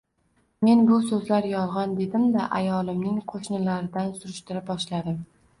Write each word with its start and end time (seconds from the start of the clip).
Men 0.67 0.79
bu 0.87 0.95
so`zlar 1.09 1.47
yolg`on 1.49 1.93
dedimda 1.99 2.47
ayolimning 2.61 3.21
qo`shnilaridan 3.35 4.11
surishtira 4.23 4.65
boshladim 4.73 5.25